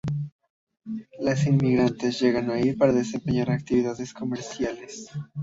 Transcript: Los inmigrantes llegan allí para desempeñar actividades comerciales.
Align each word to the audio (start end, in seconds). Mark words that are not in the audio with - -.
Los 1.19 1.45
inmigrantes 1.45 2.19
llegan 2.19 2.49
allí 2.49 2.73
para 2.73 2.91
desempeñar 2.91 3.51
actividades 3.51 4.13
comerciales. 4.15 5.11